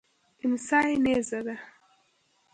[0.43, 1.55] امسا یې نیزه ده.